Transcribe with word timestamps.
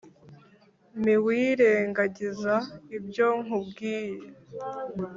miwirengagize 1.03 2.55
ibyo 2.97 3.27
nkubwiye 3.43 4.19